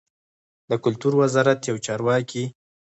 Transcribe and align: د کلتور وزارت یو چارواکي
د 0.69 0.71
کلتور 0.83 1.13
وزارت 1.21 1.59
یو 1.69 1.77
چارواکي 1.85 2.43